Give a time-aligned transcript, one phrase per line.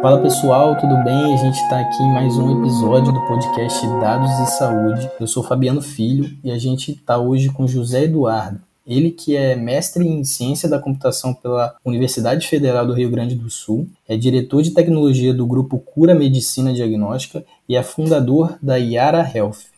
[0.00, 1.34] Fala pessoal, tudo bem?
[1.34, 5.10] A gente está aqui em mais um episódio do podcast Dados e Saúde.
[5.18, 8.60] Eu sou Fabiano Filho e a gente está hoje com José Eduardo.
[8.86, 13.50] Ele que é mestre em Ciência da Computação pela Universidade Federal do Rio Grande do
[13.50, 19.28] Sul, é diretor de tecnologia do grupo Cura Medicina Diagnóstica e é fundador da Yara
[19.34, 19.77] Health.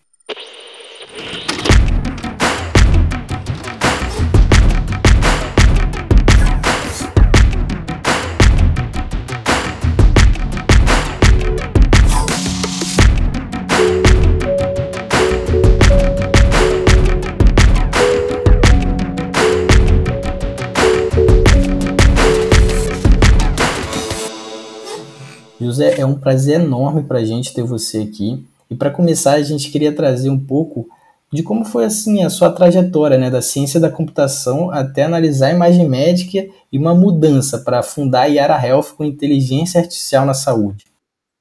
[26.11, 28.45] Um prazer enorme para a gente ter você aqui.
[28.71, 30.89] E para começar, a gente queria trazer um pouco
[31.33, 35.53] de como foi assim a sua trajetória, né, da ciência da computação até analisar a
[35.53, 40.85] imagem médica e uma mudança para fundar a Yara Health com inteligência artificial na saúde.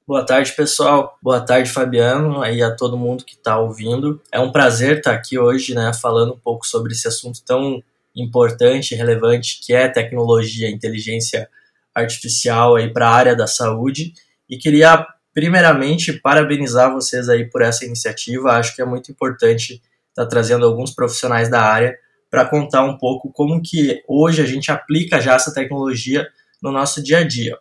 [0.06, 1.16] Boa tarde, pessoal.
[1.22, 4.20] Boa tarde, Fabiano, aí a todo mundo que está ouvindo.
[4.32, 7.82] É um prazer estar aqui hoje, né, falando um pouco sobre esse assunto tão
[8.14, 11.48] importante e relevante que é tecnologia, inteligência
[11.94, 14.14] artificial aí para a área da saúde
[14.50, 18.52] e queria primeiramente parabenizar vocês aí por essa iniciativa.
[18.52, 19.74] Acho que é muito importante
[20.10, 21.96] estar tá trazendo alguns profissionais da área
[22.28, 26.26] para contar um pouco como que hoje a gente aplica já essa tecnologia
[26.62, 27.56] no nosso dia a dia.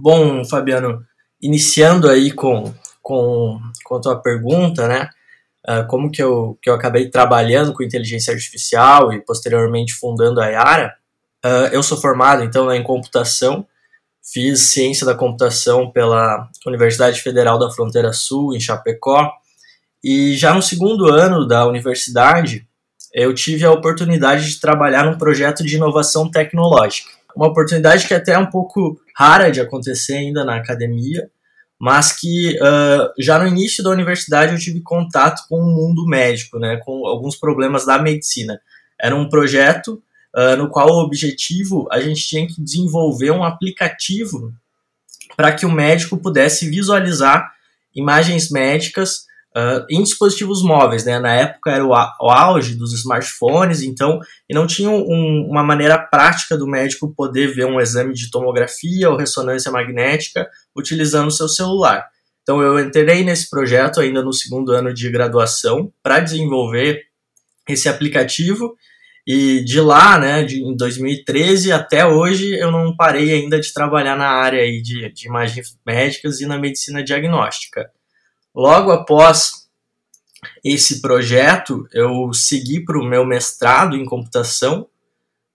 [0.00, 1.02] Bom, Fabiano,
[1.40, 2.72] iniciando aí com
[3.04, 5.10] com, com a tua pergunta, né?
[5.68, 10.46] Uh, como que eu, que eu acabei trabalhando com inteligência artificial e posteriormente fundando a
[10.46, 10.94] Yara.
[11.44, 13.66] Uh, eu sou formado, então, em computação
[14.24, 19.30] Fiz ciência da computação pela Universidade Federal da Fronteira Sul, em Chapecó.
[20.02, 22.66] E já no segundo ano da universidade,
[23.12, 27.10] eu tive a oportunidade de trabalhar num projeto de inovação tecnológica.
[27.36, 31.28] Uma oportunidade que é até é um pouco rara de acontecer ainda na academia,
[31.78, 36.58] mas que uh, já no início da universidade eu tive contato com o mundo médico,
[36.58, 38.60] né, com alguns problemas da medicina.
[39.00, 40.02] Era um projeto
[40.34, 44.52] uh, no qual o objetivo a gente tinha que desenvolver um aplicativo
[45.36, 47.52] para que o médico pudesse visualizar
[47.94, 49.24] imagens médicas
[49.56, 51.18] uh, em dispositivos móveis, né?
[51.18, 55.98] Na época era o, o auge dos smartphones, então e não tinha um, uma maneira
[55.98, 61.48] prática do médico poder ver um exame de tomografia ou ressonância magnética utilizando o seu
[61.48, 62.06] celular.
[62.42, 67.02] Então eu entrei nesse projeto ainda no segundo ano de graduação para desenvolver
[67.66, 68.76] esse aplicativo
[69.26, 74.16] e de lá, né, de, em 2013 até hoje, eu não parei ainda de trabalhar
[74.16, 77.90] na área aí de, de imagens médicas e na medicina diagnóstica.
[78.54, 79.64] Logo após
[80.62, 84.86] esse projeto, eu segui para o meu mestrado em computação,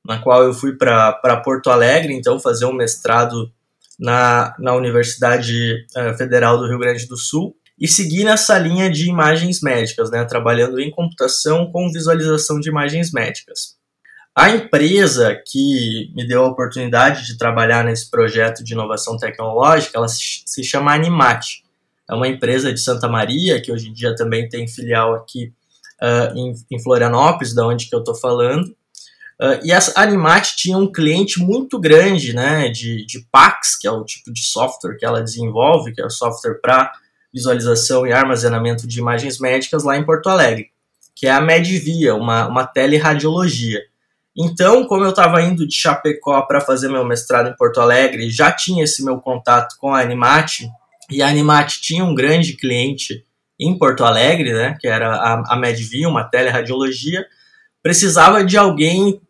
[0.04, 3.52] na qual eu fui para Porto Alegre, então, fazer um mestrado
[4.00, 9.10] na, na Universidade eh, Federal do Rio Grande do Sul e seguir nessa linha de
[9.10, 13.80] imagens médicas, né, trabalhando em computação com visualização de imagens médicas.
[14.36, 20.08] A empresa que me deu a oportunidade de trabalhar nesse projeto de inovação tecnológica, ela
[20.08, 21.64] se chama Animat.
[22.10, 25.54] É uma empresa de Santa Maria, que hoje em dia também tem filial aqui
[26.02, 28.66] uh, em, Florianópolis, da onde que eu estou falando.
[29.42, 33.92] Uh, e a Animat tinha um cliente muito grande né, de, de PACS, que é
[33.92, 36.92] o tipo de software que ela desenvolve, que é o software para
[37.34, 40.70] visualização e armazenamento de imagens médicas lá em Porto Alegre,
[41.16, 43.82] que é a Medvia, uma, uma teleradiologia.
[44.38, 48.52] Então, como eu estava indo de Chapecó para fazer meu mestrado em Porto Alegre, já
[48.52, 50.70] tinha esse meu contato com a Animat,
[51.10, 53.26] e a Animat tinha um grande cliente
[53.60, 57.26] em Porto Alegre, né, que era a, a Medvia, uma teleradiologia,
[57.84, 59.22] precisava de alguém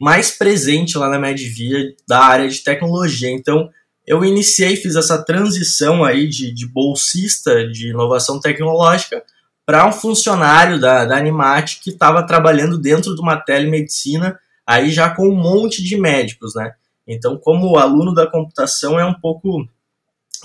[0.00, 3.30] mais presente lá na Medvia da área de tecnologia.
[3.30, 3.70] Então,
[4.08, 9.22] eu iniciei, fiz essa transição aí de, de bolsista de inovação tecnológica
[9.66, 15.10] para um funcionário da, da Animat que estava trabalhando dentro de uma telemedicina, aí já
[15.10, 16.72] com um monte de médicos, né?
[17.06, 19.68] Então, como aluno da computação, é um pouco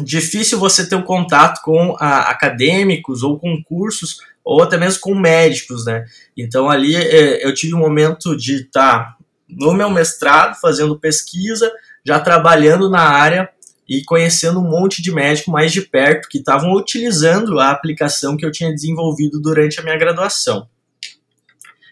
[0.01, 5.00] difícil você ter o um contato com a, acadêmicos ou com cursos ou até mesmo
[5.00, 6.06] com médicos, né?
[6.36, 9.18] Então ali é, eu tive um momento de estar tá
[9.48, 11.71] no meu mestrado fazendo pesquisa,
[12.04, 13.50] já trabalhando na área
[13.88, 18.45] e conhecendo um monte de médico mais de perto que estavam utilizando a aplicação que
[18.45, 20.68] eu tinha desenvolvido durante a minha graduação.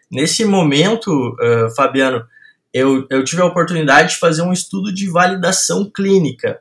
[0.09, 2.25] Nesse momento, uh, Fabiano,
[2.73, 6.59] eu, eu tive a oportunidade de fazer um estudo de validação clínica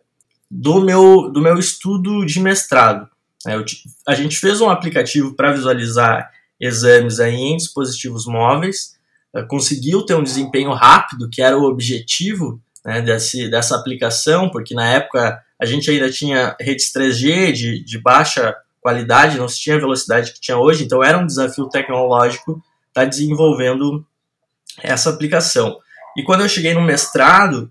[0.50, 3.08] do meu, do meu estudo de mestrado.
[3.46, 3.64] Eu,
[4.06, 6.30] a gente fez um aplicativo para visualizar
[6.60, 8.96] exames aí em dispositivos móveis,
[9.34, 14.74] uh, conseguiu ter um desempenho rápido, que era o objetivo né, desse, dessa aplicação, porque
[14.74, 19.76] na época a gente ainda tinha redes 3G de, de baixa qualidade, não se tinha
[19.76, 24.04] a velocidade que tinha hoje, então era um desafio tecnológico estar tá desenvolvendo
[24.82, 25.76] essa aplicação.
[26.16, 27.70] E quando eu cheguei no mestrado,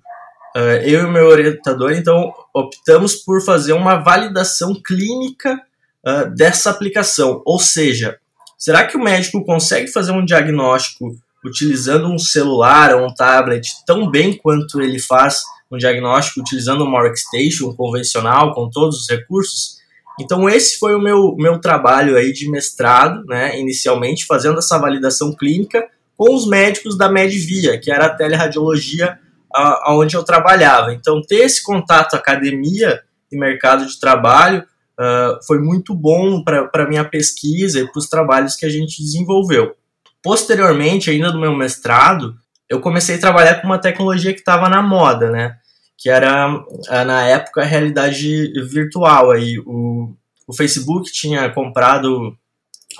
[0.55, 5.59] eh, eu e meu orientador, então, optamos por fazer uma validação clínica
[6.05, 7.41] eh, dessa aplicação.
[7.45, 8.17] Ou seja,
[8.57, 14.09] será que o médico consegue fazer um diagnóstico utilizando um celular ou um tablet tão
[14.09, 15.41] bem quanto ele faz
[15.71, 19.77] um diagnóstico utilizando uma workstation convencional com todos os recursos?
[20.19, 25.33] Então esse foi o meu, meu trabalho aí de mestrado, né, inicialmente fazendo essa validação
[25.33, 25.87] clínica
[26.17, 29.17] com os médicos da Medvia, que era a teleradiologia
[29.53, 30.93] aonde eu trabalhava.
[30.93, 33.01] Então, ter esse contato academia
[33.31, 34.63] e mercado de trabalho
[34.99, 39.01] uh, foi muito bom para a minha pesquisa e para os trabalhos que a gente
[39.01, 39.75] desenvolveu.
[40.21, 42.35] Posteriormente, ainda no meu mestrado,
[42.69, 45.57] eu comecei a trabalhar com uma tecnologia que estava na moda, né?
[45.97, 49.31] Que era, uh, na época, a realidade virtual.
[49.31, 50.13] Aí, o,
[50.47, 52.37] o Facebook tinha comprado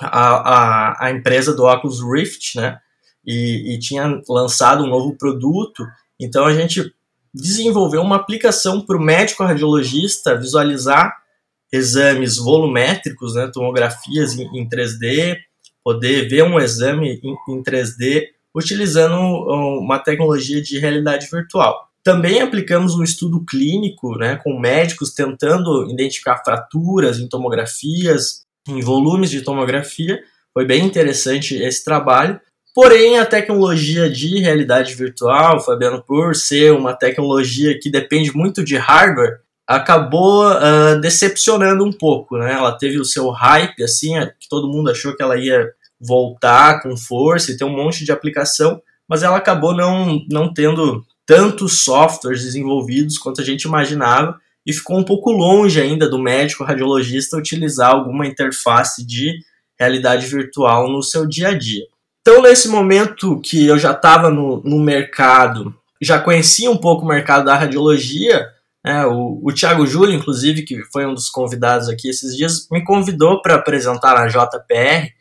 [0.00, 0.28] a,
[0.98, 2.78] a, a empresa do Oculus Rift, né?
[3.24, 5.84] E, e tinha lançado um novo produto
[6.20, 6.92] então a gente
[7.32, 11.16] desenvolveu uma aplicação para o médico radiologista visualizar
[11.72, 15.36] exames volumétricos, né, tomografias em, em 3D,
[15.84, 21.88] poder ver um exame em, em 3D utilizando uma tecnologia de realidade virtual.
[22.02, 29.30] Também aplicamos um estudo clínico né, com médicos tentando identificar fraturas em tomografias, em volumes
[29.30, 30.18] de tomografia.
[30.52, 32.40] Foi bem interessante esse trabalho.
[32.74, 38.76] Porém, a tecnologia de realidade virtual, Fabiano, por ser uma tecnologia que depende muito de
[38.76, 42.54] hardware, acabou uh, decepcionando um pouco, né?
[42.54, 45.70] Ela teve o seu hype, assim, que todo mundo achou que ela ia
[46.00, 51.06] voltar com força e ter um monte de aplicação, mas ela acabou não, não tendo
[51.24, 56.64] tantos softwares desenvolvidos quanto a gente imaginava e ficou um pouco longe ainda do médico
[56.64, 59.38] radiologista utilizar alguma interface de
[59.78, 61.84] realidade virtual no seu dia a dia.
[62.22, 65.72] Então, nesse momento que eu já estava no, no mercado,
[66.02, 68.48] já conhecia um pouco o mercado da radiologia,
[68.84, 72.82] né, o, o Thiago Júlio, inclusive, que foi um dos convidados aqui esses dias, me
[72.82, 75.12] convidou para apresentar na JPR,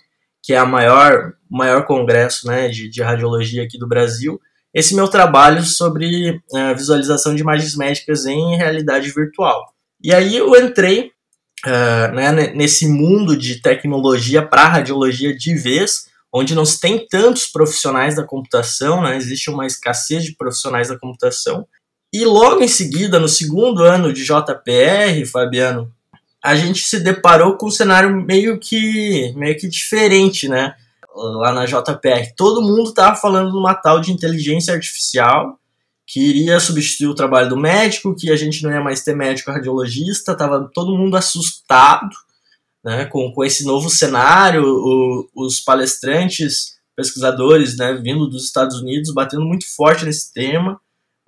[0.42, 4.40] que é a maior, maior congresso né, de, de radiologia aqui do Brasil,
[4.74, 9.74] esse meu trabalho sobre uh, visualização de imagens médicas em realidade virtual.
[10.02, 11.12] E aí eu entrei
[11.66, 17.48] uh, né, nesse mundo de tecnologia para radiologia de vez, onde não se tem tantos
[17.48, 19.18] profissionais da computação, né?
[19.18, 21.68] existe uma escassez de profissionais da computação.
[22.12, 25.92] E logo em seguida, no segundo ano de JPR, Fabiano,
[26.44, 30.74] a gente se deparou com um cenário meio que, meio que diferente, né?
[31.14, 32.34] Lá na JPR.
[32.36, 35.60] Todo mundo estava falando de uma tal de inteligência artificial
[36.08, 39.52] que iria substituir o trabalho do médico, que a gente não ia mais ter médico
[39.52, 42.10] radiologista, estava todo mundo assustado
[42.84, 49.14] né, com, com esse novo cenário, o, os palestrantes, pesquisadores, né, vindo dos Estados Unidos,
[49.14, 50.80] batendo muito forte nesse tema.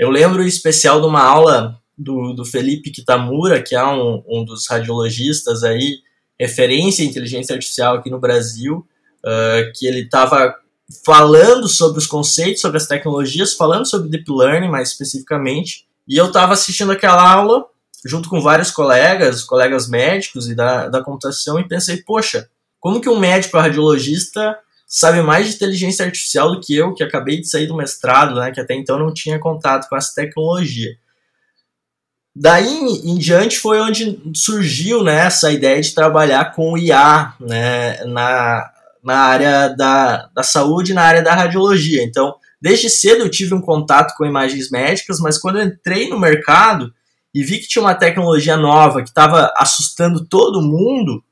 [0.02, 4.44] Eu lembro em especial de uma aula do, do Felipe Kitamura, que é um, um
[4.44, 6.00] dos radiologistas aí,
[6.40, 8.78] referência em inteligência artificial aqui no Brasil,
[9.24, 10.56] uh, que ele estava
[11.06, 16.26] falando sobre os conceitos, sobre as tecnologias, falando sobre deep learning mais especificamente, e eu
[16.26, 17.64] estava assistindo aquela aula
[18.04, 22.50] junto com vários colegas, colegas médicos e da, da computação, e pensei, poxa,
[22.80, 24.58] como que um médico radiologista
[24.94, 28.52] sabe mais de inteligência artificial do que eu, que acabei de sair do mestrado, né,
[28.52, 30.92] que até então não tinha contato com essa tecnologia.
[32.36, 38.70] Daí em, diante foi onde surgiu né, essa ideia de trabalhar com IA né, na,
[39.02, 42.04] na área da, da saúde na área da radiologia.
[42.04, 46.20] Então, desde cedo eu tive um contato com imagens médicas, mas quando eu entrei no
[46.20, 46.94] mercado,
[47.34, 51.24] e vi que tinha uma tecnologia nova que estava assustando todo mundo,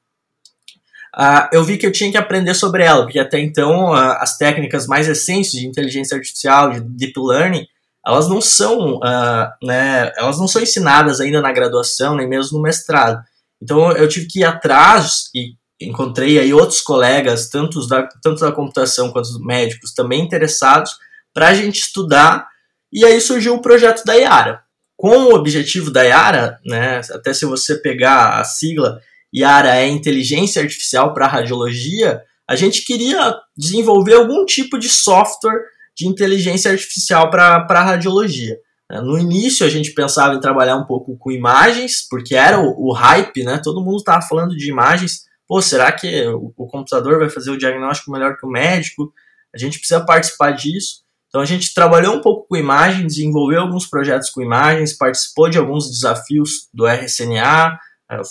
[1.15, 4.37] uh, eu vi que eu tinha que aprender sobre ela, porque até então uh, as
[4.37, 7.65] técnicas mais recentes de inteligência artificial, de deep learning,
[8.05, 12.63] elas não são, uh, né, elas não são ensinadas ainda na graduação, nem mesmo no
[12.63, 13.23] mestrado.
[13.61, 18.51] Então eu tive que ir atrás e encontrei aí outros colegas, tanto da, tanto da
[18.51, 20.97] computação quanto dos médicos, também interessados,
[21.33, 22.47] para a gente estudar,
[22.91, 24.61] e aí surgiu o projeto da Yara
[24.99, 28.99] com o objetivo da Yara, né, até se você pegar a sigla,
[29.35, 35.61] Yara é inteligência artificial para radiologia, a gente queria desenvolver algum tipo de software
[35.95, 38.57] de inteligência artificial para radiologia.
[38.91, 42.91] No início a gente pensava em trabalhar um pouco com imagens, porque era o, o
[42.91, 43.61] hype, né?
[43.63, 45.25] Todo mundo estava falando de imagens.
[45.47, 49.13] Pô, será que o, o computador vai fazer o diagnóstico melhor que o médico?
[49.53, 51.03] A gente precisa participar disso.
[51.27, 55.59] Então a gente trabalhou um pouco com imagem, desenvolveu alguns projetos com imagens, participou de
[55.59, 57.77] alguns desafios do RSNA, eh,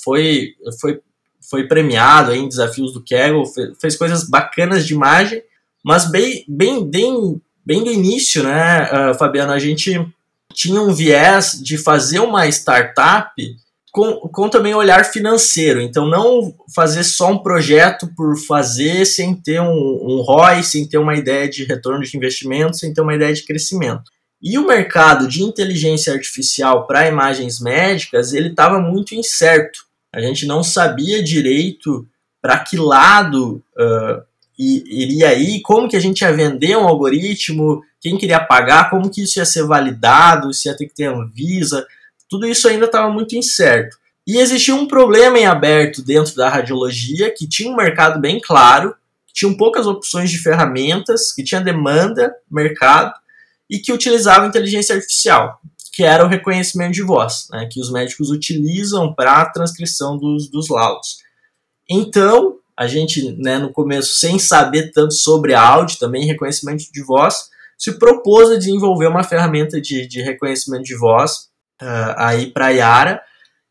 [0.03, 1.01] foi, foi,
[1.49, 3.45] foi premiado em desafios do Kaggle,
[3.81, 5.43] fez coisas bacanas de imagem,
[5.85, 10.07] mas bem, bem, bem, bem do início, né, uh, Fabiano, a gente
[10.53, 13.33] tinha um viés de fazer uma startup
[13.93, 15.81] com, com também olhar financeiro.
[15.81, 20.99] Então, não fazer só um projeto por fazer sem ter um, um ROI, sem ter
[20.99, 24.11] uma ideia de retorno de investimento, sem ter uma ideia de crescimento.
[24.40, 29.80] E o mercado de inteligência artificial para imagens médicas, ele estava muito incerto.
[30.12, 32.07] A gente não sabia direito
[32.40, 34.23] para que lado uh,
[34.59, 39.23] iria ir, como que a gente ia vender um algoritmo, quem queria pagar, como que
[39.23, 41.87] isso ia ser validado, se ia ter que ter Anvisa,
[42.28, 43.97] tudo isso ainda estava muito incerto.
[44.26, 48.95] E existia um problema em aberto dentro da radiologia, que tinha um mercado bem claro,
[49.26, 53.14] que tinham poucas opções de ferramentas, que tinha demanda, mercado,
[53.69, 55.61] e que utilizava inteligência artificial,
[55.93, 60.51] que era o reconhecimento de voz, né, que os médicos utilizam para a transcrição dos,
[60.51, 61.19] dos laudos.
[61.91, 67.49] Então, a gente, né, no começo, sem saber tanto sobre áudio, também reconhecimento de voz,
[67.77, 71.49] se propôs a desenvolver uma ferramenta de, de reconhecimento de voz
[71.83, 73.23] uh, aí para a Yara.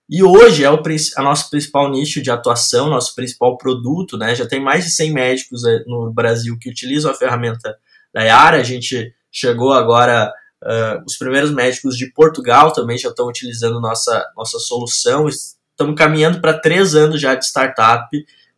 [0.09, 0.81] E hoje é o
[1.17, 4.33] a nosso principal nicho de atuação, nosso principal produto, né?
[4.33, 7.77] Já tem mais de 100 médicos eh, no Brasil que utilizam a ferramenta
[8.13, 8.55] da Yara.
[8.55, 10.31] A gente chegou agora,
[10.63, 15.27] uh, os primeiros médicos de Portugal também já estão utilizando nossa, nossa solução.
[15.27, 18.07] Estamos caminhando para três anos já de startup,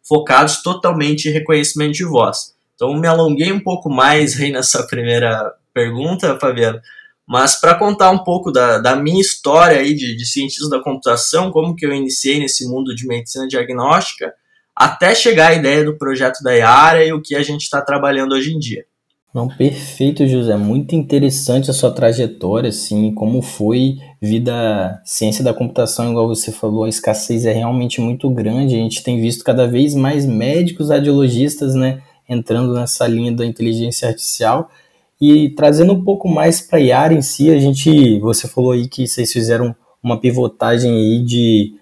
[0.07, 2.55] focados totalmente em reconhecimento de voz.
[2.75, 6.79] Então, me alonguei um pouco mais aí nessa primeira pergunta, Fabiano,
[7.27, 11.51] mas para contar um pouco da, da minha história aí de, de cientista da computação,
[11.51, 14.33] como que eu iniciei nesse mundo de medicina diagnóstica,
[14.75, 18.33] até chegar à ideia do projeto da Yara e o que a gente está trabalhando
[18.33, 18.85] hoje em dia.
[19.33, 20.57] Não, perfeito, José.
[20.57, 26.83] Muito interessante a sua trajetória, assim, como foi vida ciência da computação, igual você falou,
[26.83, 28.75] a escassez é realmente muito grande.
[28.75, 34.07] A gente tem visto cada vez mais médicos radiologistas, né, entrando nessa linha da inteligência
[34.07, 34.69] artificial.
[35.21, 38.87] E trazendo um pouco mais para a IAR em si, a gente, você falou aí
[38.87, 41.73] que vocês fizeram uma pivotagem aí de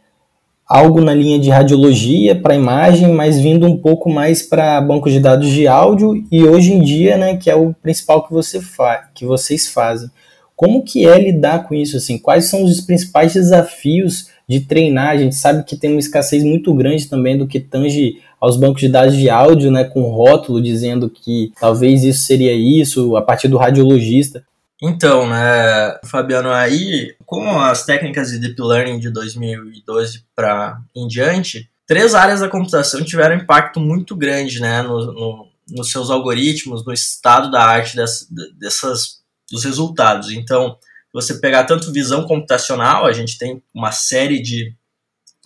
[0.68, 5.20] algo na linha de radiologia para imagem, mas vindo um pouco mais para banco de
[5.20, 9.10] dados de áudio e hoje em dia, né, que é o principal que você fa
[9.16, 10.10] que vocês fazem.
[10.56, 12.18] Como que é lidar com isso assim?
[12.18, 15.10] Quais são os principais desafios de treinar?
[15.10, 18.82] A gente sabe que tem uma escassez muito grande também do que tange aos bancos
[18.82, 23.48] de dados de áudio, né, com rótulo dizendo que talvez isso seria isso, a partir
[23.48, 24.44] do radiologista.
[24.82, 31.70] Então, né, Fabiano, aí, com as técnicas de Deep Learning de 2012 para em diante,
[31.86, 36.94] três áreas da computação tiveram impacto muito grande, né, no, no, nos seus algoritmos, no
[36.94, 38.28] estado da arte dessas,
[38.60, 40.30] dessas, dos resultados.
[40.32, 40.78] Então,
[41.12, 44.76] você pegar tanto visão computacional, a gente tem uma série de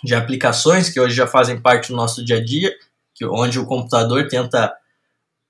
[0.04, 2.74] de aplicações que hoje já fazem parte do nosso dia a dia,
[3.14, 4.74] que, onde o computador tenta,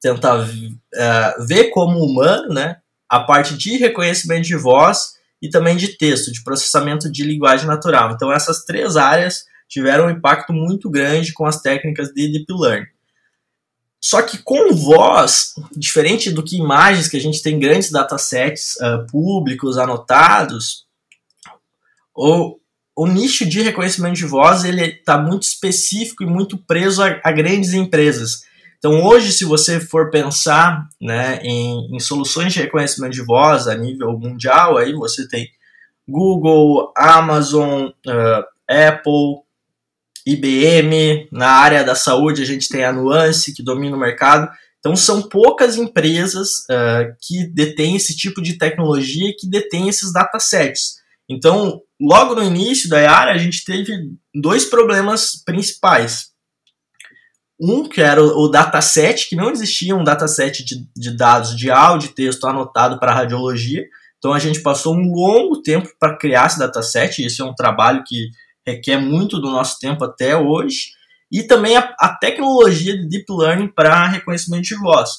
[0.02, 2.81] tenta uh, ver como humano né,
[3.12, 8.12] a parte de reconhecimento de voz e também de texto, de processamento de linguagem natural.
[8.12, 12.88] Então, essas três áreas tiveram um impacto muito grande com as técnicas de Deep Learning.
[14.02, 19.06] Só que com voz, diferente do que imagens, que a gente tem grandes datasets uh,
[19.12, 20.86] públicos, anotados,
[22.16, 22.62] ou
[22.96, 27.32] o nicho de reconhecimento de voz ele está muito específico e muito preso a, a,
[27.32, 28.44] grandes empresas.
[28.82, 33.76] Então hoje, se você for pensar né, em, em, soluções de reconhecimento de voz a
[33.76, 35.48] nível mundial, aí você tem
[36.10, 39.44] Google, Amazon, uh, Apple,
[40.26, 41.28] IBM.
[41.32, 44.50] Na área da saúde a gente tem a Nuance que domina o mercado.
[44.80, 50.12] Então são poucas empresas uh, que detêm esse tipo de tecnologia e que detêm esses
[50.12, 50.96] datasets.
[51.30, 53.94] Então, logo no início da Yara, a gente teve
[54.34, 56.31] dois problemas principais.
[57.62, 61.70] Um, que era o, o dataset, que não existia um dataset de, de dados de
[61.70, 63.84] áudio e texto anotado para radiologia.
[64.18, 67.54] Então, a gente passou um longo tempo para criar esse dataset, e esse é um
[67.54, 68.30] trabalho que
[68.66, 70.92] requer muito do nosso tempo até hoje.
[71.32, 75.10] E também a, a tecnologia de Deep Learning para reconhecimento de voz,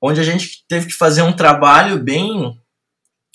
[0.00, 2.58] onde a gente teve que fazer um trabalho bem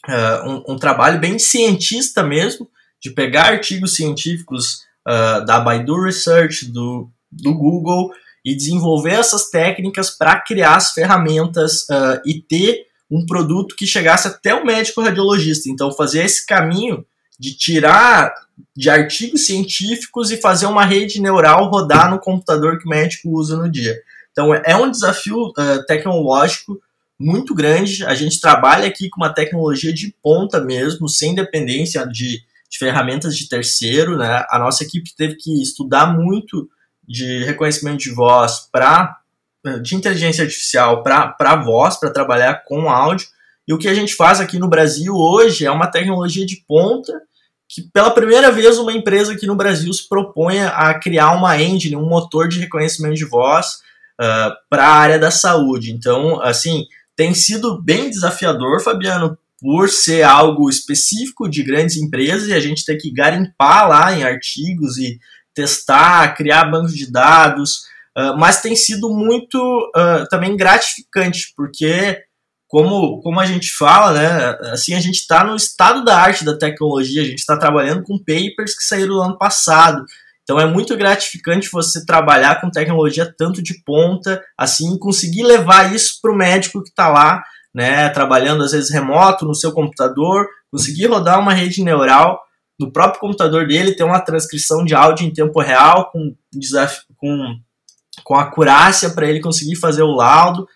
[0.07, 2.69] uh, um, um, trabalho bem cientista mesmo,
[3.01, 8.11] de pegar artigos científicos uh, da Baidu Research, do, do Google,
[8.47, 14.29] e desenvolver essas técnicas para criar as ferramentas uh, e ter um produto que chegasse
[14.29, 15.69] até o médico radiologista.
[15.69, 17.05] Então, fazer esse caminho
[17.37, 18.33] de tirar
[18.73, 23.57] de artigos científicos e fazer uma rede neural rodar no computador que o médico usa
[23.57, 23.93] no dia.
[24.31, 26.79] Então, é um desafio uh, tecnológico
[27.19, 28.05] muito grande.
[28.05, 33.35] A gente trabalha aqui com uma tecnologia de ponta mesmo, sem dependência de, de ferramentas
[33.35, 34.15] de terceiro.
[34.15, 34.45] Né?
[34.49, 36.69] A nossa equipe teve que estudar muito
[37.07, 39.17] de reconhecimento de voz para
[39.81, 43.27] de inteligência artificial para voz, para trabalhar com áudio.
[43.67, 47.11] E o que a gente faz aqui no Brasil hoje é uma tecnologia de ponta
[47.69, 51.97] que pela primeira vez uma empresa aqui no Brasil se propõe a criar uma engine,
[51.97, 53.67] um motor de reconhecimento de voz
[54.19, 55.91] uh, ah, para a área da saúde.
[55.91, 62.53] Então, assim, tem sido bem desafiador, Fabiano, por ser algo específico de grandes empresas e
[62.53, 65.19] a gente ter que garimpar lá em artigos e
[65.57, 67.79] testar, criar bancos de dados,
[68.15, 72.21] uh, mas tem sido muito uh, também gratificante, porque
[72.67, 76.57] como, como a gente fala, né, assim, a gente está no estado da arte da
[76.57, 80.05] tecnologia, a gente está trabalhando com papers que saíram no ano passado.
[80.43, 86.19] Então é muito gratificante você trabalhar com tecnologia tanto de ponta, assim, conseguir levar isso
[86.21, 87.41] para o médico que está lá,
[87.73, 92.39] né, trabalhando às vezes remoto no seu computador, conseguir rodar uma rede neural
[92.79, 96.35] no próprio computador dele, ter uma transcrição de áudio em tempo real com,
[97.17, 97.55] com,
[98.23, 100.67] com acurácia para ele conseguir fazer o laudo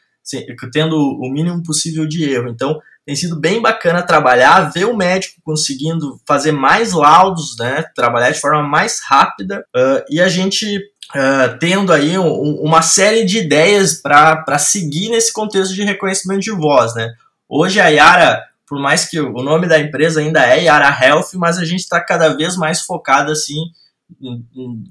[0.72, 2.50] tendo o mínimo possível de erro.
[2.50, 8.32] Então, tem sido bem bacana trabalhar, ver o médico conseguindo fazer mais laudos, né, trabalhar
[8.32, 13.40] de forma mais rápida uh, e a gente uh, tendo aí um, uma série de
[13.40, 16.94] ideias para seguir nesse contexto de reconhecimento de voz.
[16.94, 17.12] Né.
[17.50, 21.58] Hoje a Yara, por mais que o nome da empresa ainda é Yara Health, mas
[21.58, 23.66] a gente está cada vez mais focado assim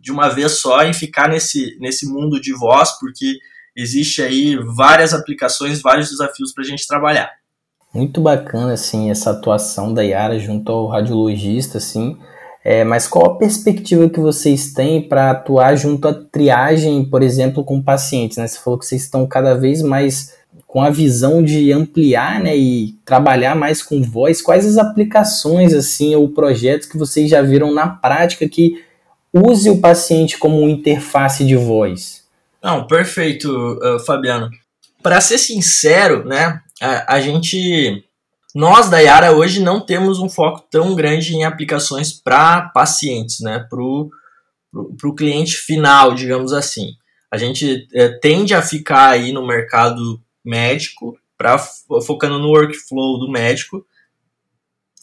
[0.03, 3.39] de uma vez só em ficar nesse, nesse mundo de voz, porque
[3.75, 7.31] existe aí várias aplicações, vários desafios para a gente trabalhar.
[7.95, 12.19] Muito bacana, assim, essa atuação da Yara junto ao radiologista, assim.
[12.63, 17.65] É, mas qual a perspectiva que vocês têm para atuar junto à triagem, por exemplo,
[17.65, 18.37] com pacientes?
[18.37, 18.47] Né?
[18.47, 20.39] Você falou que vocês estão cada vez mais
[20.71, 24.41] com a visão de ampliar né, e trabalhar mais com voz.
[24.41, 28.81] Quais as aplicações assim ou projetos que vocês já viram na prática que
[29.33, 32.23] use o paciente como interface de voz?
[32.63, 34.49] Não, perfeito, uh, Fabiano.
[35.03, 38.05] Para ser sincero, né, a, a, gente,
[38.55, 43.67] nós da Yara hoje não temos um foco tão grande em aplicações para pacientes, né,
[43.69, 46.93] para o cliente final, digamos assim.
[47.29, 51.59] A gente é, tende a ficar aí no mercado médico, pra,
[52.07, 53.85] focando no workflow do médico,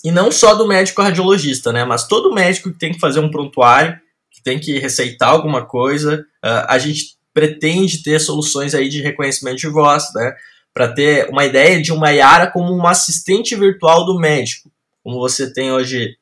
[0.03, 3.31] e não só do médico radiologista, né, mas todo médico que tem que fazer um
[3.31, 3.99] prontuário,
[4.31, 9.57] que tem que receitar alguma coisa, uh, a gente pretende ter soluções aí de reconhecimento
[9.57, 10.35] de voz, né?
[10.73, 14.71] Para ter uma ideia de uma Yara como uma assistente virtual do médico.
[15.03, 16.17] Como você tem hoje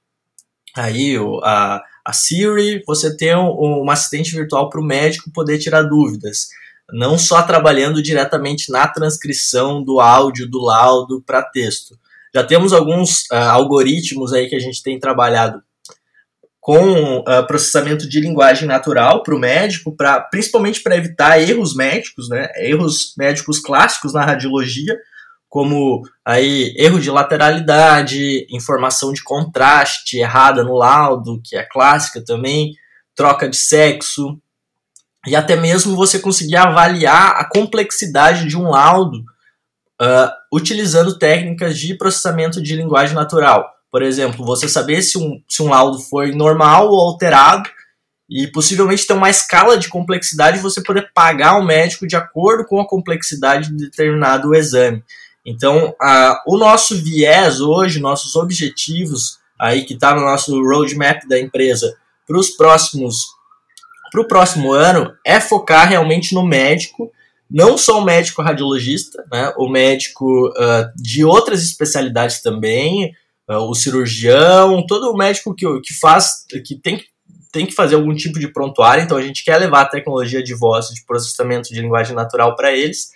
[0.75, 3.49] aí a, a Siri, você tem um,
[3.81, 6.49] uma assistente virtual para o médico poder tirar dúvidas.
[6.91, 11.97] Não só trabalhando diretamente na transcrição do áudio, do laudo para texto.
[12.33, 15.63] Já temos alguns uh, algoritmos aí que a gente tem trabalhado
[16.65, 22.27] com uh, processamento de linguagem natural para o médico, pra, principalmente para evitar erros médicos,
[22.27, 24.97] né, erros médicos clássicos na radiologia,
[25.47, 32.73] como aí erro de lateralidade, informação de contraste errada no laudo, que é clássica também,
[33.15, 34.37] troca de sexo,
[35.27, 39.17] e até mesmo você conseguir avaliar a complexidade de um laudo
[40.01, 43.69] uh, utilizando técnicas de processamento de linguagem natural.
[43.91, 47.69] Por exemplo, você saber se um, se um laudo foi normal ou alterado
[48.29, 52.79] e possivelmente ter uma escala de complexidade você poder pagar o médico de acordo com
[52.79, 55.03] a complexidade de determinado exame.
[55.45, 61.39] Então, a, o nosso viés hoje, nossos objetivos aí que está no nosso roadmap da
[61.39, 61.95] empresa
[62.27, 63.27] para os próximos
[64.11, 67.11] para o próximo ano é focar realmente no médico,
[67.49, 73.13] não só o médico radiologista, né, o médico uh, de outras especialidades também,
[73.49, 77.03] uh, o cirurgião, todo o médico que, que faz, que tem,
[77.51, 80.53] tem que fazer algum tipo de prontuário, então a gente quer levar a tecnologia de
[80.55, 83.09] voz, de processamento de linguagem natural para eles,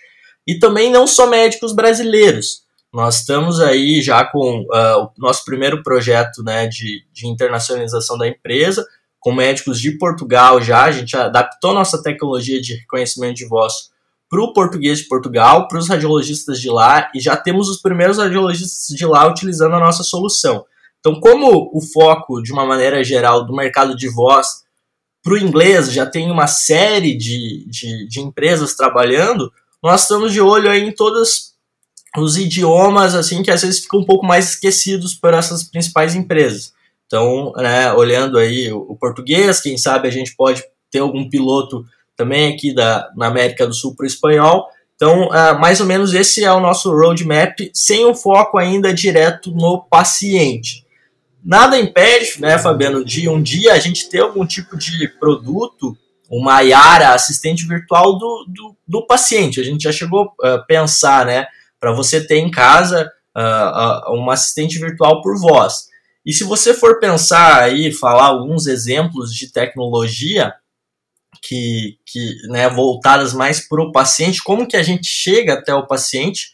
[0.46, 2.62] e também não só médicos brasileiros.
[2.92, 8.26] Nós estamos aí já com uh, o nosso primeiro projeto né, de, de internacionalização da
[8.26, 8.84] empresa,
[9.20, 13.90] com médicos de Portugal já, a gente adaptou nossa tecnologia de reconhecimento de voz
[14.30, 18.18] para o português de Portugal, para os radiologistas de lá, e já temos os primeiros
[18.18, 20.64] radiologistas de lá utilizando a nossa solução.
[21.00, 24.46] Então, como o foco, de uma maneira geral, do mercado de voz
[25.22, 29.52] para o inglês já tem uma série de, de, de, empresas trabalhando,
[29.82, 31.54] nós estamos de olho aí em todos
[32.16, 36.72] os idiomas, assim, que às vezes ficam um pouco mais esquecidos por essas principais empresas.
[37.10, 41.84] Então, né, olhando aí o, português, quem sabe a gente pode ter algum piloto
[42.16, 44.68] também aqui da, na América do Sul para o espanhol.
[44.94, 49.50] Então, uh, mais ou menos esse é o nosso roadmap, sem o foco ainda direto
[49.50, 50.86] no paciente.
[51.44, 55.98] Nada impede, né, Fabiano, de um dia a gente ter algum tipo de produto,
[56.30, 59.58] uma Yara assistente virtual do, do, do paciente.
[59.58, 61.48] A gente já chegou a uh, pensar, né,
[61.80, 65.89] para você ter em casa uh, uma assistente virtual por voz.
[66.24, 70.54] E se você for pensar aí, falar alguns exemplos de tecnologia,
[71.42, 75.86] que, que né, voltadas mais para o paciente, como que a gente chega até o
[75.86, 76.50] paciente.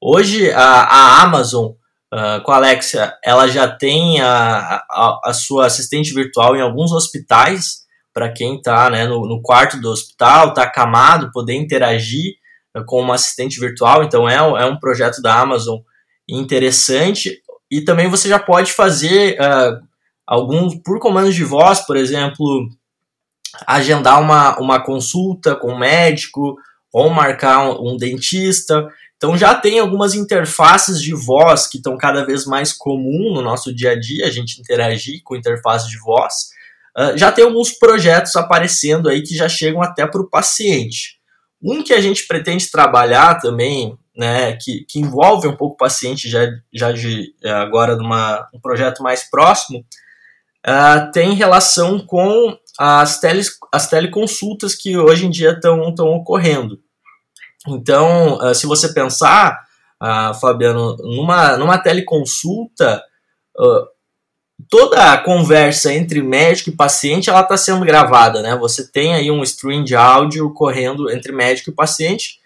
[0.00, 1.72] Hoje a, a Amazon
[2.12, 6.92] uh, com a Alexa, ela já tem a, a, a, sua assistente virtual em alguns
[6.92, 12.34] hospitais, para quem está né, no, no, quarto do hospital, está acamado, poder interagir
[12.76, 15.78] uh, com uma assistente virtual, então é, é um projeto da Amazon
[16.28, 17.42] interessante,
[17.74, 19.84] e também você já pode fazer uh,
[20.24, 22.68] alguns, por comandos de voz, por exemplo,
[23.66, 26.56] agendar uma, uma consulta com um médico
[26.92, 28.86] ou marcar um, um dentista.
[29.16, 33.74] Então já tem algumas interfaces de voz que estão cada vez mais comum no nosso
[33.74, 36.50] dia a dia, a gente interagir com interface de voz.
[36.96, 41.18] Uh, já tem alguns projetos aparecendo aí que já chegam até para o paciente.
[41.60, 46.28] Um que a gente pretende trabalhar também, né, que, que envolve um pouco o paciente
[46.28, 49.84] já, já de, agora numa um projeto mais próximo,
[50.66, 56.78] uh, tem relação com as, teles, as teleconsultas que hoje em dia estão ocorrendo.
[57.66, 59.58] Então, uh, se você pensar,
[60.02, 63.02] uh, Fabiano, numa, numa teleconsulta,
[64.68, 68.56] toda a conversa entre médico e paciente ela está sendo gravada, né?
[68.56, 72.40] Você tem aí um stream de áudio correndo entre médico e paciente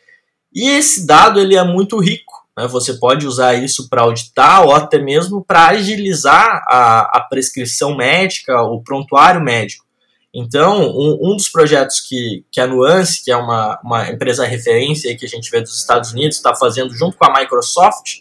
[0.52, 2.46] e esse dado ele é muito rico.
[2.56, 2.66] Né?
[2.66, 8.62] Você pode usar isso para auditar ou até mesmo para agilizar a, a prescrição médica,
[8.62, 9.86] o prontuário médico.
[10.34, 15.16] Então, um, um, dos projetos que, que a Nuance, que é uma, uma empresa referência
[15.16, 18.20] que a gente vê dos Estados Unidos, está fazendo junto com a Microsoft,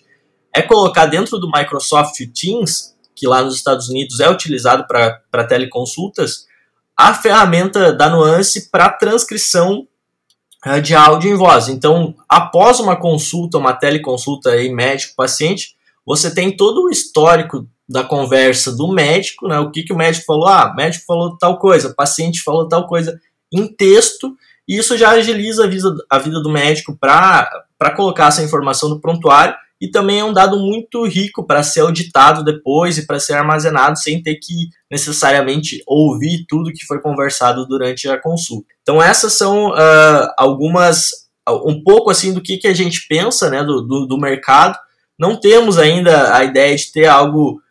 [0.53, 6.45] é colocar dentro do Microsoft Teams, que lá nos Estados Unidos é utilizado para teleconsultas,
[6.95, 9.87] a ferramenta da Nuance para transcrição
[10.81, 11.69] de áudio em voz.
[11.69, 15.75] Então, após uma consulta, uma teleconsulta aí médico-paciente,
[16.05, 19.59] você tem todo o histórico da conversa do médico, né?
[19.59, 20.47] O que, que o médico falou?
[20.47, 23.19] Ah, médico falou tal coisa, paciente falou tal coisa
[23.51, 24.35] em texto,
[24.67, 27.49] e isso já agiliza a vida, a vida do médico para
[27.95, 32.43] colocar essa informação no prontuário e também é um dado muito rico para ser auditado
[32.43, 38.09] depois e para ser armazenado sem ter que necessariamente ouvir tudo que foi conversado durante
[38.09, 38.67] a consulta.
[38.81, 41.27] Então essas são uh, algumas
[41.65, 44.77] um pouco assim do que, que a gente pensa né, do, do, do mercado.
[45.17, 47.61] Não temos ainda a ideia de ter algo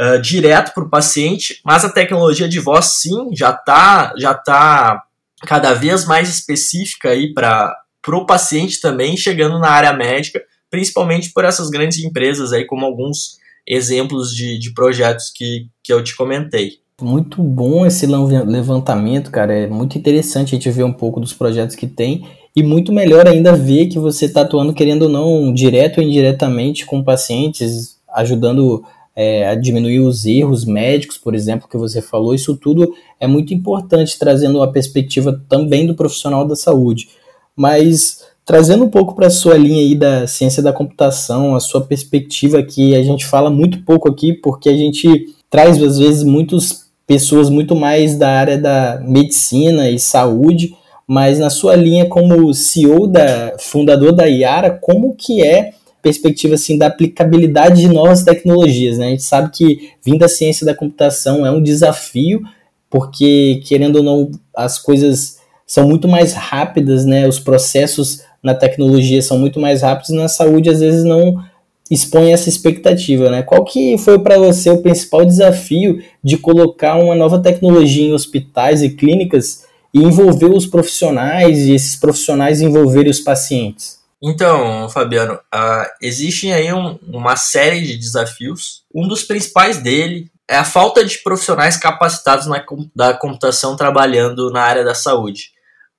[0.00, 5.02] uh, direto para o paciente, mas a tecnologia de voz sim já está já tá
[5.42, 11.70] cada vez mais específica para o paciente também, chegando na área médica, principalmente por essas
[11.70, 16.78] grandes empresas aí, como alguns exemplos de, de projetos que, que eu te comentei.
[17.00, 19.52] Muito bom esse levantamento, cara.
[19.52, 23.28] É muito interessante a gente ver um pouco dos projetos que tem e muito melhor
[23.28, 28.82] ainda ver que você está atuando, querendo ou não, direto ou indiretamente com pacientes, ajudando
[29.14, 33.52] é, a diminuir os erros médicos, por exemplo, que você falou, isso tudo é muito
[33.52, 37.10] importante, trazendo uma perspectiva também do profissional da saúde.
[37.54, 41.80] Mas trazendo um pouco para a sua linha aí da ciência da computação, a sua
[41.80, 46.86] perspectiva que a gente fala muito pouco aqui, porque a gente traz às vezes muitas
[47.06, 50.76] pessoas muito mais da área da medicina e saúde,
[51.08, 56.78] mas na sua linha como CEO da fundador da Iara, como que é perspectiva assim
[56.78, 59.06] da aplicabilidade de novas tecnologias, né?
[59.06, 62.42] A gente sabe que vindo da ciência da computação é um desafio,
[62.88, 67.26] porque querendo ou não as coisas são muito mais rápidas, né?
[67.26, 71.44] Os processos na tecnologia são muito mais rápidos na saúde às vezes não
[71.90, 73.42] expõe essa expectativa, né?
[73.42, 78.82] Qual que foi para você o principal desafio de colocar uma nova tecnologia em hospitais
[78.82, 83.98] e clínicas e envolver os profissionais e esses profissionais envolverem os pacientes?
[84.22, 88.82] Então, Fabiano, uh, existem aí um, uma série de desafios.
[88.94, 94.62] Um dos principais dele é a falta de profissionais capacitados na da computação trabalhando na
[94.62, 95.55] área da saúde.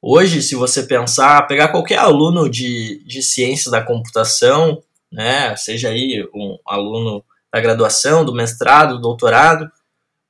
[0.09, 6.25] Hoje, se você pensar, pegar qualquer aluno de, de ciência da computação, né, seja aí
[6.33, 9.69] um aluno da graduação, do mestrado, do doutorado,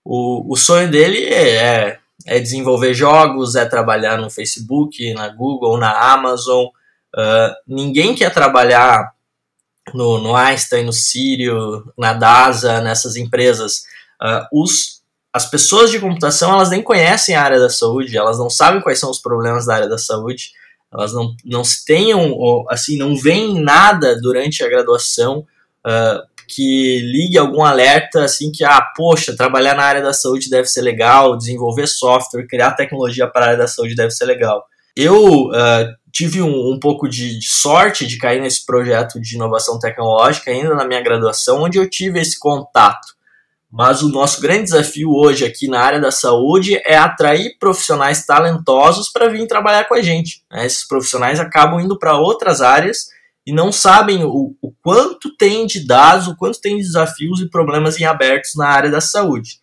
[0.03, 6.13] o, o sonho dele é, é desenvolver jogos, é trabalhar no Facebook, na Google, na
[6.13, 6.67] Amazon,
[7.17, 9.11] Uh, ninguém quer trabalhar
[9.91, 13.85] no, no, Einstein, no Sírio, na DASA, nessas empresas.
[14.21, 14.96] Uh, os,
[15.37, 18.99] as pessoas de computação elas nem conhecem a área da saúde, elas não sabem quais
[18.99, 20.51] são os problemas da área da saúde,
[20.91, 22.35] elas não, não se tenham,
[22.69, 25.45] assim, não veem nada durante a graduação
[25.85, 30.67] uh, que ligue algum alerta, assim, que, ah, poxa, trabalhar na área da saúde deve
[30.67, 34.65] ser legal, desenvolver software, criar tecnologia para a área da saúde deve ser legal.
[34.95, 39.77] Eu uh, tive um, um pouco de, de, sorte de cair nesse projeto de inovação
[39.77, 43.16] tecnológica ainda na minha graduação, onde eu tive esse contato.
[43.71, 49.09] Mas o nosso grande desafio hoje aqui na área da saúde é atrair profissionais talentosos
[49.09, 50.43] para vir trabalhar com a gente.
[50.49, 50.65] Né?
[50.65, 53.07] Esses profissionais acabam indo para outras áreas
[53.45, 57.49] e não sabem o, o, quanto tem de dados, o quanto tem de desafios e
[57.49, 59.59] problemas em abertos na área da saúde.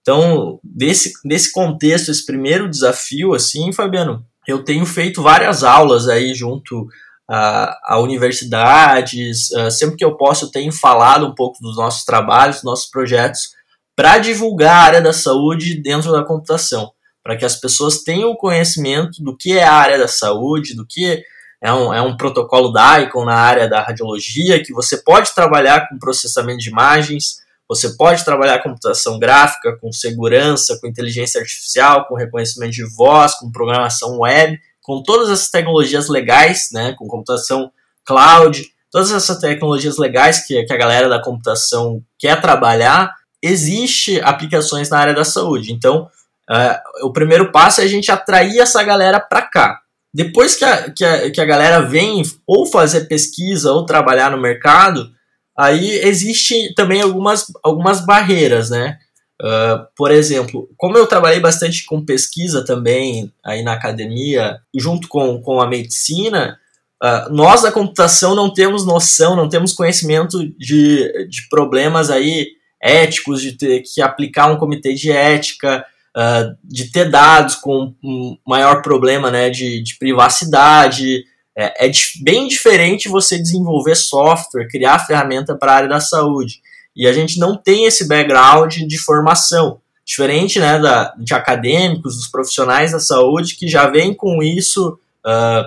[0.00, 6.34] Então, desse, desse contexto, esse primeiro desafio, assim, Fabiano, eu tenho feito várias aulas aí
[6.34, 6.88] junto
[7.28, 12.56] a, universidades, uh, sempre que eu posso eu tenho falado um pouco dos nossos trabalhos,
[12.56, 13.54] dos nossos projetos,
[13.96, 16.90] para divulgar a área da saúde dentro da computação,
[17.22, 21.22] para que as pessoas tenham conhecimento do que é a área da saúde, do que
[21.62, 25.98] é um, é um protocolo DICOM na área da radiologia, que você pode trabalhar com
[25.98, 27.36] processamento de imagens,
[27.68, 33.50] você pode trabalhar computação gráfica, com segurança, com inteligência artificial, com reconhecimento de voz, com
[33.50, 37.70] programação web, com todas essas tecnologias legais, né, com computação
[38.04, 44.90] cloud, todas essas tecnologias legais que, que a galera da computação quer trabalhar, existe aplicações
[44.90, 45.72] na área da saúde.
[45.72, 46.08] Então,
[46.50, 49.80] uh, o primeiro passo é a gente atrair essa galera para cá.
[50.12, 54.40] Depois que a, que, a, que a galera vem ou fazer pesquisa ou trabalhar no
[54.40, 55.10] mercado,
[55.56, 58.96] Aí existe também algumas, algumas barreiras, né?
[59.40, 65.40] Uh, por exemplo, como eu trabalhei bastante com pesquisa também aí na academia, junto com,
[65.42, 66.58] com a medicina,
[67.02, 72.48] uh, nós da computação não temos noção, não temos conhecimento de, de problemas aí
[72.80, 75.84] éticos, de ter que aplicar um comitê de ética,
[76.16, 81.24] uh, de ter dados com um maior problema né, de, de privacidade,
[81.56, 81.90] é, é
[82.22, 86.60] bem diferente você desenvolver software, criar ferramenta para a área da saúde.
[86.94, 89.80] E a gente não tem esse background de formação.
[90.04, 95.64] Diferente né, da, de acadêmicos, dos profissionais da saúde, que já vem com isso uh,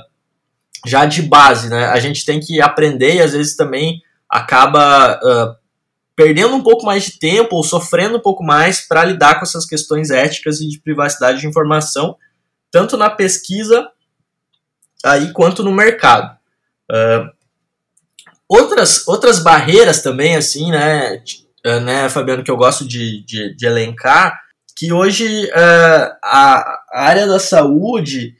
[0.85, 1.69] já de base.
[1.69, 1.85] Né?
[1.85, 5.55] A gente tem que aprender e às vezes também acaba uh,
[6.15, 9.65] perdendo um pouco mais de tempo ou sofrendo um pouco mais para lidar com essas
[9.65, 12.17] questões éticas e de privacidade de informação,
[12.71, 13.89] tanto na pesquisa
[15.03, 16.37] aí quanto no mercado.
[16.91, 17.34] Uh,
[18.49, 21.21] outras, outras barreiras também, assim, né,
[21.65, 24.39] uh, né, Fabiano, que eu gosto de, de, de elencar,
[24.77, 28.35] que hoje uh, a, a área da saúde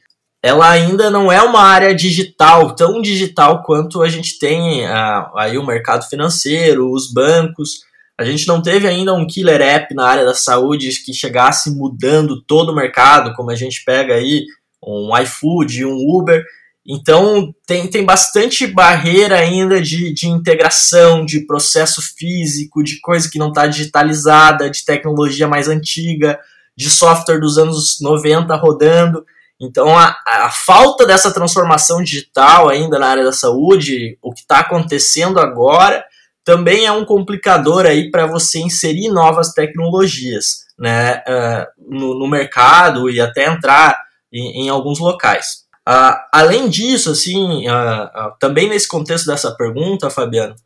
[0.46, 5.58] ela ainda não é uma área digital, tão digital quanto a gente tem uh, aí
[5.58, 7.80] o mercado financeiro, os bancos.
[8.18, 12.40] A gente não teve ainda um killer app na área da saúde que chegasse mudando
[12.42, 14.44] todo o mercado, como a gente pega aí
[14.80, 16.44] um iFood, um Uber.
[16.88, 23.38] Então tem, tem bastante barreira ainda de, de integração, de processo físico, de coisa que
[23.38, 26.38] não está digitalizada, de tecnologia mais antiga,
[26.76, 29.24] de software dos anos 90 rodando.
[29.60, 34.60] Então a, a falta dessa transformação digital ainda na área da saúde, o que está
[34.60, 36.04] acontecendo agora,
[36.44, 43.10] também é um complicador aí para você inserir novas tecnologias né, uh, no, no mercado
[43.10, 43.98] e até entrar
[44.32, 45.65] em, em alguns locais.
[45.88, 50.56] Uh, além disso, assim, uh, uh, também nesse contexto dessa pergunta, Fabiano,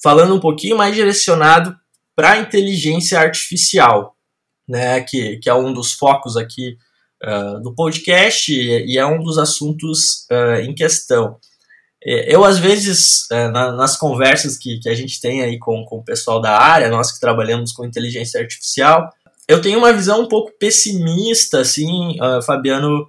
[0.00, 1.76] falando um pouquinho mais direcionado
[2.14, 4.14] para a inteligência artificial,
[4.68, 6.76] né, que, que é um dos focos aqui
[7.64, 10.24] do podcast e, e, é um dos assuntos
[10.62, 11.36] em questão.
[12.00, 16.04] Eu, às vezes, na, nas conversas que, que a gente tem aí com, com o
[16.04, 19.12] pessoal da área, nós que trabalhamos com inteligência artificial,
[19.48, 23.08] eu tenho uma visão um pouco pessimista, assim, Fabiano,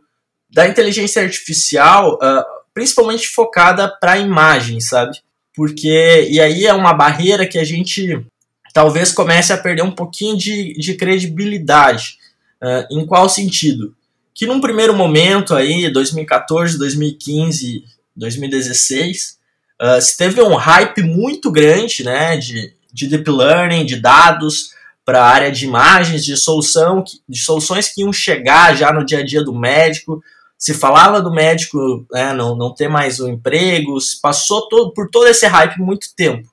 [0.50, 5.20] da inteligência artificial, uh, principalmente focada para imagem, sabe?
[5.54, 8.26] Porque, e aí é uma barreira que a gente
[8.74, 12.18] talvez comece a perder um pouquinho de, de credibilidade.
[12.62, 13.96] Uh, em qual sentido?
[14.34, 17.84] Que num primeiro momento aí, 2014, 2015,
[18.16, 19.38] 2016,
[19.82, 24.72] uh, se teve um hype muito grande, né, de, de deep learning, de dados
[25.06, 29.20] para a área de imagens, de solução, de soluções que iam chegar já no dia
[29.20, 30.22] a dia do médico,
[30.60, 35.26] se falava do médico né, não, não ter mais o emprego, passou todo, por todo
[35.28, 36.50] esse hype muito tempo.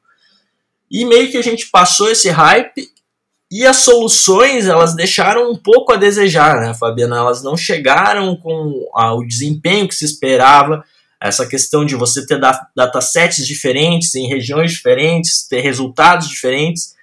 [0.88, 2.88] E meio que a gente passou esse hype
[3.50, 7.16] e as soluções elas deixaram um pouco a desejar, né, Fabiana?
[7.16, 10.84] Elas não chegaram com o desempenho que se esperava.
[11.20, 12.38] Essa questão de você ter
[12.76, 16.94] datasets diferentes em regiões diferentes, ter resultados diferentes,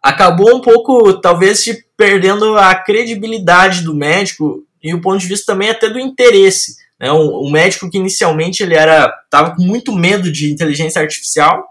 [0.00, 1.64] acabou um pouco, talvez,
[1.96, 7.10] perdendo a credibilidade do médico e o ponto de vista também até do interesse Né?
[7.12, 11.64] Um, um médico que inicialmente ele era estava com muito medo de inteligência artificial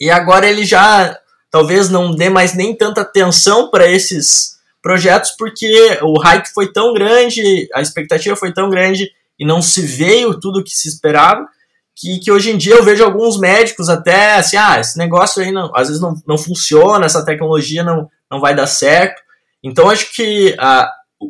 [0.00, 1.16] e agora ele já
[1.50, 6.92] talvez não dê mais nem tanta atenção para esses projetos porque o hype foi tão
[6.92, 11.46] grande, a expectativa foi tão grande e não se veio tudo o que se esperava
[11.94, 15.52] que, que hoje em dia eu vejo alguns médicos até assim, ah, esse negócio aí
[15.52, 19.20] não, às vezes não, não funciona, essa tecnologia não, não vai dar certo.
[19.62, 20.56] Então acho que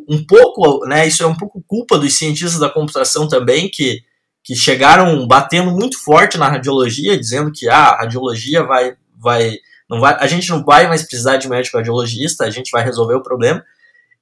[0.07, 4.01] um pouco, né, isso é um pouco culpa dos cientistas da computação também, que,
[4.43, 9.57] que chegaram batendo muito forte na radiologia, dizendo que ah, a radiologia vai, vai,
[9.89, 13.15] não vai, a gente não vai mais precisar de médico radiologista, a gente vai resolver
[13.15, 13.63] o problema.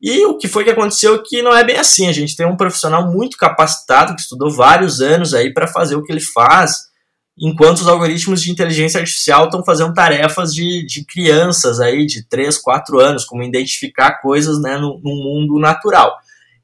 [0.01, 2.07] E o que foi que aconteceu que não é bem assim.
[2.07, 6.03] A gente tem um profissional muito capacitado que estudou vários anos aí para fazer o
[6.03, 6.90] que ele faz,
[7.39, 12.57] enquanto os algoritmos de inteligência artificial estão fazendo tarefas de, de crianças aí de 3,
[12.57, 16.15] 4 anos, como identificar coisas né, no, no mundo natural.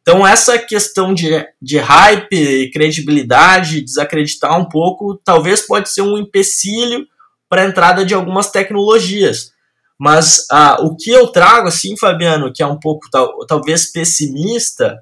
[0.01, 7.05] Então essa questão de, de hype, credibilidade, desacreditar um pouco, talvez pode ser um empecilho
[7.49, 9.51] para a entrada de algumas tecnologias.
[9.99, 14.97] Mas ah, o que eu trago, assim, Fabiano, que é um pouco tal, talvez pessimista,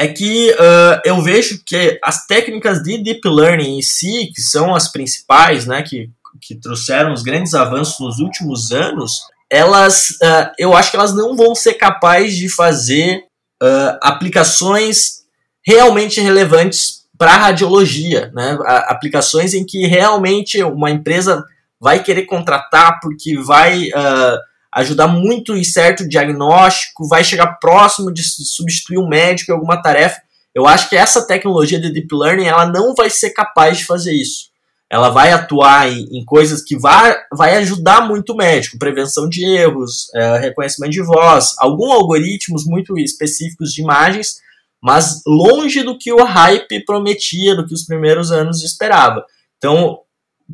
[0.00, 4.74] é que uh, eu vejo que as técnicas de deep learning em si, que são
[4.74, 6.08] as principais, né, que,
[6.40, 11.36] que trouxeram os grandes avanços nos últimos anos, elas, uh, eu acho que elas não
[11.36, 13.24] vão ser capazes de fazer
[13.62, 15.20] uh, aplicações
[15.62, 21.44] realmente relevantes para radiologia, né, aplicações em que realmente uma empresa
[21.78, 24.38] vai querer contratar porque vai uh,
[24.72, 30.20] ajudar muito em certo diagnóstico, vai chegar próximo de substituir um médico em alguma tarefa.
[30.54, 34.12] Eu acho que essa tecnologia de deep learning ela não vai ser capaz de fazer
[34.12, 34.50] isso.
[34.88, 39.44] Ela vai atuar em, em coisas que vai, vai ajudar muito o médico, prevenção de
[39.44, 44.40] erros, é, reconhecimento de voz, alguns algoritmos muito específicos de imagens,
[44.82, 49.24] mas longe do que o hype prometia, do que os primeiros anos esperava.
[49.58, 50.00] Então,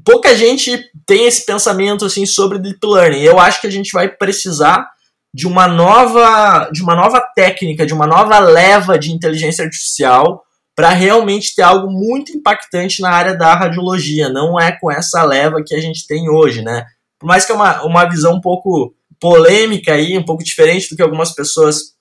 [0.05, 3.21] pouca gente tem esse pensamento assim sobre deep learning.
[3.21, 4.89] Eu acho que a gente vai precisar
[5.33, 10.43] de uma nova, de uma nova técnica, de uma nova leva de inteligência artificial
[10.75, 14.29] para realmente ter algo muito impactante na área da radiologia.
[14.29, 16.85] Não é com essa leva que a gente tem hoje, né?
[17.19, 20.97] Por mais que é uma, uma visão um pouco polêmica aí, um pouco diferente do
[20.97, 21.97] que algumas pessoas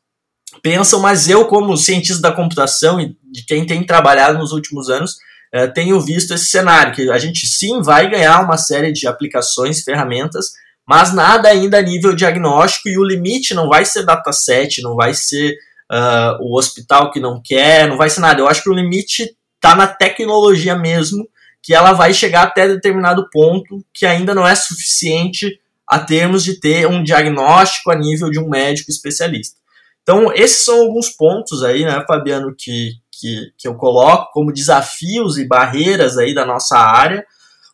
[0.62, 5.16] pensam, mas eu, como cientista da computação e de quem tem trabalhado nos últimos anos,
[5.56, 9.84] é, tenho visto esse cenário, que a gente sim vai ganhar uma série de aplicações,
[9.84, 10.48] ferramentas,
[10.86, 15.13] mas nada ainda a nível diagnóstico e o limite não vai ser dataset, não vai
[15.13, 15.56] ser
[15.89, 18.41] uh, o hospital que não quer, não vai ser nada.
[18.41, 21.26] Eu acho que o limite está na tecnologia mesmo,
[21.63, 26.60] que ela vai chegar até determinado ponto que ainda não é suficiente a termos de
[26.60, 29.56] ter um diagnóstico a nível de um médico especialista.
[30.04, 35.38] Então, esses são alguns pontos aí, né, Fabiano, que, que, que eu coloco como desafios
[35.38, 37.25] e barreiras aí da nossa área.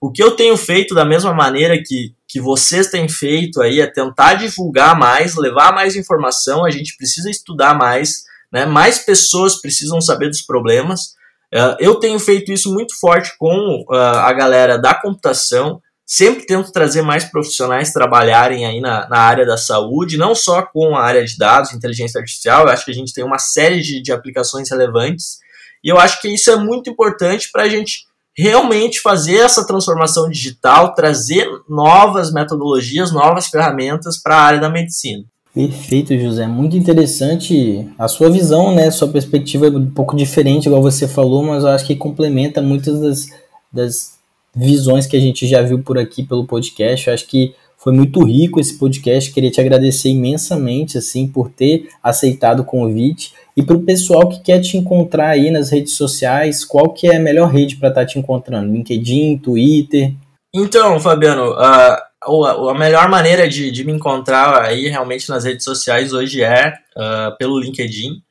[0.01, 3.88] O que eu tenho feito da mesma maneira que, que vocês têm feito aí é
[3.88, 8.65] tentar divulgar mais, levar mais informação, a gente precisa estudar mais, né?
[8.65, 11.15] mais pessoas precisam saber dos problemas.
[11.54, 15.82] Uh, eu tenho feito isso muito forte com uh, a galera da computação,
[16.13, 20.93] sempre tento trazer mais profissionais trabalharem aí na, na área da saúde, não só com
[20.93, 24.02] a área de dados, inteligência artificial, eu acho que a gente tem uma série de,
[24.02, 25.38] de aplicações relevantes,
[25.82, 30.30] e eu acho que isso é muito importante para a gente realmente fazer essa transformação
[30.30, 35.24] digital, trazer novas metodologias, novas ferramentas para a área da medicina.
[35.56, 36.45] Perfeito, José.
[36.45, 38.91] Muito interessante a sua visão, né?
[38.91, 43.00] Sua perspectiva é um pouco diferente, igual você falou, mas eu acho que complementa muitas
[43.00, 43.28] das,
[43.71, 44.21] das
[44.56, 47.08] visões que a gente já viu por aqui pelo podcast.
[47.08, 49.32] Eu acho que foi muito rico esse podcast.
[49.32, 54.40] Queria te agradecer imensamente assim por ter aceitado o convite e para o pessoal que
[54.40, 58.02] quer te encontrar aí nas redes sociais, qual que é a melhor rede para estar
[58.02, 58.72] tá te encontrando?
[58.72, 60.14] LinkedIn, Twitter?
[60.54, 66.44] Então, Fabiano, a, melhor maneira de, de me encontrar aí realmente nas redes sociais hoje
[66.44, 68.22] é uh, pelo LinkedIn.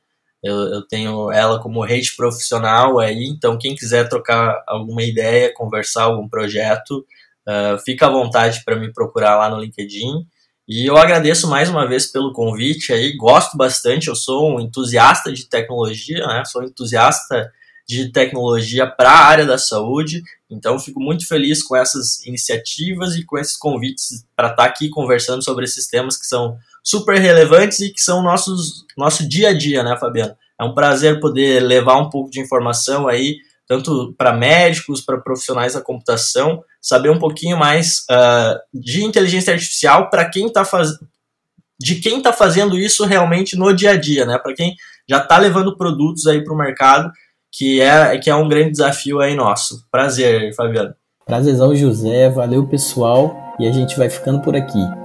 [0.43, 6.03] Eu, eu tenho ela como rede profissional aí, então quem quiser trocar alguma ideia, conversar
[6.03, 7.05] algum projeto,
[7.47, 10.25] uh, fica à vontade para me procurar lá no LinkedIn.
[10.67, 15.31] E eu agradeço mais uma vez pelo convite aí, gosto bastante, eu sou um entusiasta
[15.31, 16.43] de tecnologia, né?
[16.45, 17.51] Sou entusiasta
[17.87, 23.25] de tecnologia para a área da saúde, então fico muito feliz com essas iniciativas e
[23.25, 27.79] com esses convites para estar tá aqui conversando sobre esses temas que são super relevantes
[27.79, 30.35] e que são nossos nosso dia a dia, né, Fabiano?
[30.59, 35.73] É um prazer poder levar um pouco de informação aí, tanto para médicos, para profissionais
[35.73, 40.99] da computação, saber um pouquinho mais uh, de inteligência artificial para quem está fazendo
[41.81, 44.37] de quem está fazendo isso realmente no dia a dia, né?
[44.37, 44.75] Para quem
[45.09, 47.11] já está levando produtos aí para o mercado
[47.51, 49.85] que é, que é um grande desafio aí nosso.
[49.91, 50.93] Prazer, Fabiano.
[51.25, 52.29] Prazerzão, José.
[52.29, 53.35] Valeu, pessoal.
[53.59, 55.00] E a gente vai ficando por aqui.